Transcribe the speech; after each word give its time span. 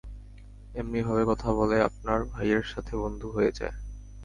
এমনি 0.75 0.99
ভাবে 1.07 1.23
কথা 1.25 1.49
বলে, 1.53 1.77
আপনার 1.81 2.19
ভাইয়ের 2.25 2.65
সাথে 2.65 2.93
বন্ধু 2.97 3.27
হয়ে 3.31 3.51
যায়। 3.51 3.75